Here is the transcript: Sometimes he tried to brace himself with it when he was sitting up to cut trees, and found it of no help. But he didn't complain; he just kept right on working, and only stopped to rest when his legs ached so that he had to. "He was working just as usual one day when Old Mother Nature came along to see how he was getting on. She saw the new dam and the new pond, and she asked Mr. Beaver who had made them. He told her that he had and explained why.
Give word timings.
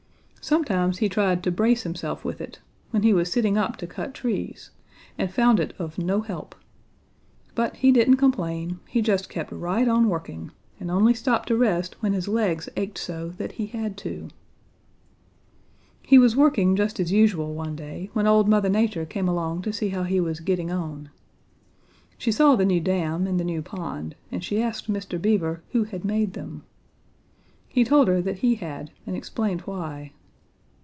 Sometimes 0.43 0.97
he 0.97 1.07
tried 1.07 1.43
to 1.43 1.51
brace 1.51 1.83
himself 1.83 2.25
with 2.25 2.41
it 2.41 2.59
when 2.89 3.03
he 3.03 3.13
was 3.13 3.31
sitting 3.31 3.59
up 3.59 3.77
to 3.77 3.85
cut 3.85 4.11
trees, 4.11 4.71
and 5.15 5.31
found 5.31 5.59
it 5.59 5.71
of 5.77 5.99
no 5.99 6.21
help. 6.21 6.55
But 7.53 7.75
he 7.77 7.91
didn't 7.91 8.17
complain; 8.17 8.79
he 8.89 9.03
just 9.03 9.29
kept 9.29 9.51
right 9.51 9.87
on 9.87 10.09
working, 10.09 10.49
and 10.79 10.89
only 10.89 11.13
stopped 11.13 11.47
to 11.49 11.55
rest 11.55 11.95
when 12.01 12.13
his 12.13 12.27
legs 12.27 12.67
ached 12.75 12.97
so 12.97 13.29
that 13.37 13.53
he 13.53 13.67
had 13.67 13.95
to. 13.97 14.29
"He 16.01 16.17
was 16.17 16.35
working 16.35 16.75
just 16.75 16.99
as 16.99 17.11
usual 17.11 17.53
one 17.53 17.75
day 17.75 18.09
when 18.13 18.25
Old 18.25 18.49
Mother 18.49 18.67
Nature 18.67 19.05
came 19.05 19.27
along 19.29 19.61
to 19.61 19.71
see 19.71 19.89
how 19.89 20.03
he 20.03 20.19
was 20.19 20.39
getting 20.39 20.71
on. 20.71 21.09
She 22.17 22.31
saw 22.31 22.55
the 22.55 22.65
new 22.65 22.81
dam 22.81 23.27
and 23.27 23.39
the 23.39 23.45
new 23.45 23.61
pond, 23.61 24.15
and 24.31 24.43
she 24.43 24.59
asked 24.61 24.91
Mr. 24.91 25.21
Beaver 25.21 25.61
who 25.69 25.83
had 25.83 26.03
made 26.03 26.33
them. 26.33 26.63
He 27.69 27.83
told 27.83 28.07
her 28.07 28.21
that 28.23 28.39
he 28.39 28.55
had 28.55 28.89
and 29.05 29.15
explained 29.15 29.61
why. 29.61 30.13